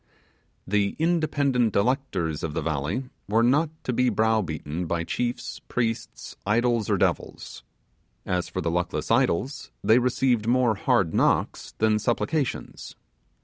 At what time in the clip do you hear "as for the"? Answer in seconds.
8.25-8.71